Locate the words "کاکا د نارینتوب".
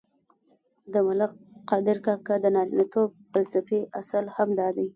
2.05-3.09